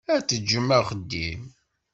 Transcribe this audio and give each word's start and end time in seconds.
Ad 0.13 0.23
teǧǧem 0.27 0.67
axeddim. 0.79 1.41